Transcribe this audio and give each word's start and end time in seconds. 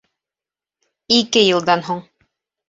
Ике 1.17 1.45
йылдан 1.49 1.85
һуң 1.91 2.03